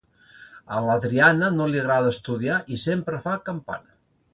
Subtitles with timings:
[0.77, 4.01] A l'Adriana no li agrada estudiar i sempre fa campana: